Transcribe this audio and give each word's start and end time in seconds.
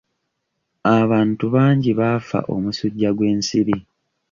Abantu 0.99 1.45
bangi 1.55 1.91
baafa 1.99 2.39
omusujja 2.53 3.09
gw'ensiri. 3.17 3.77